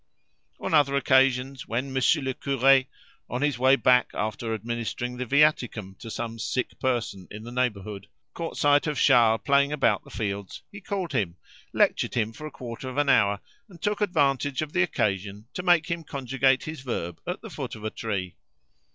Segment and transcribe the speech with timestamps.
[0.59, 2.87] On other occasions, when Monsieur le Curé,
[3.29, 8.07] on his way back after administering the viaticum to some sick person in the neighbourhood,
[8.33, 11.35] caught sight of Charles playing about the fields, he called him,
[11.71, 15.61] lectured him for a quarter of an hour and took advantage of the occasion to
[15.61, 18.35] make him conjugate his verb at the foot of a tree.